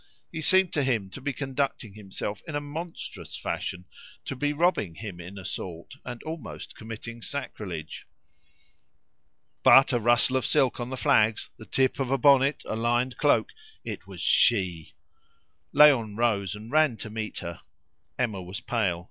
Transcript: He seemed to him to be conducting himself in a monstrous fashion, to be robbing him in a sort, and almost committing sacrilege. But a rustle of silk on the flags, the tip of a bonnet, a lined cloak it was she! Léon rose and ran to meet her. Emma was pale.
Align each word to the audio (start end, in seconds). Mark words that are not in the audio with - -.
He 0.31 0.41
seemed 0.41 0.73
to 0.73 0.83
him 0.83 1.11
to 1.11 1.21
be 1.21 1.31
conducting 1.31 1.93
himself 1.93 2.41
in 2.47 2.55
a 2.55 2.59
monstrous 2.59 3.37
fashion, 3.37 3.85
to 4.25 4.35
be 4.35 4.51
robbing 4.51 4.95
him 4.95 5.19
in 5.19 5.37
a 5.37 5.45
sort, 5.45 5.93
and 6.03 6.23
almost 6.23 6.75
committing 6.75 7.21
sacrilege. 7.21 8.07
But 9.61 9.93
a 9.93 9.99
rustle 9.99 10.37
of 10.37 10.45
silk 10.47 10.79
on 10.79 10.89
the 10.89 10.97
flags, 10.97 11.51
the 11.57 11.67
tip 11.67 11.99
of 11.99 12.09
a 12.09 12.17
bonnet, 12.17 12.63
a 12.65 12.75
lined 12.75 13.17
cloak 13.17 13.49
it 13.83 14.07
was 14.07 14.21
she! 14.21 14.95
Léon 15.71 16.17
rose 16.17 16.55
and 16.55 16.71
ran 16.71 16.97
to 16.97 17.11
meet 17.11 17.37
her. 17.45 17.61
Emma 18.17 18.41
was 18.41 18.59
pale. 18.59 18.99